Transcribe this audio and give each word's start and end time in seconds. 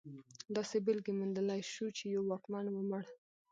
داسې 0.55 0.75
بېلګې 0.85 1.13
موندلی 1.19 1.61
شو 1.73 1.85
چې 1.97 2.05
یو 2.15 2.21
واکمن 2.29 2.65
ومړ. 2.71 3.03